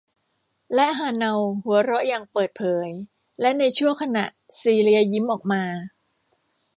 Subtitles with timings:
[0.75, 2.87] และฮาเนาหัวเราะอย่างเปิดเผย
[3.41, 4.25] และในชั่วขณะ
[4.59, 5.63] ซีเลียยิ้มออกมา